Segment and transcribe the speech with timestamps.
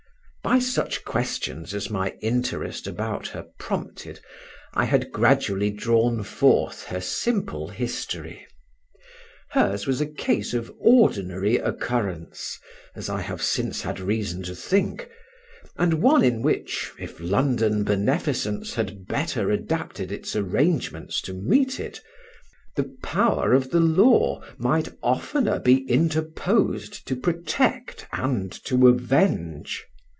[0.43, 4.19] By such questions as my interest about her prompted
[4.73, 8.47] I had gradually drawn forth her simple history.
[9.51, 12.59] Hers was a case of ordinary occurrence
[12.95, 15.07] (as I have since had reason to think),
[15.77, 22.01] and one in which, if London beneficence had better adapted its arrangements to meet it,
[22.75, 29.85] the power of the law might oftener be interposed to protect and to avenge.